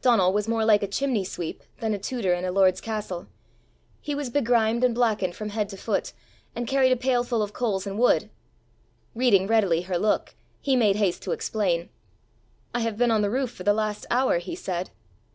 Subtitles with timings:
[0.00, 3.26] Donal was more like a chimney sweep than a tutor in a lord's castle.
[4.00, 6.14] He was begrimed and blackened from head to foot,
[6.54, 8.30] and carried a pailful of coals and wood.
[9.14, 11.90] Reading readily her look, he made haste to explain.
[12.74, 14.88] "I have been on the roof for the last hour," he said.